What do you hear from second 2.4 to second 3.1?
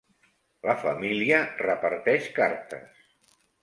cartes.